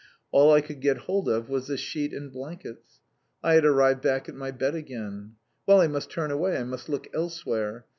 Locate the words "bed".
4.49-4.73